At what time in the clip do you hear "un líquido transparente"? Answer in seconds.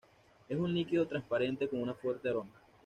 0.57-1.67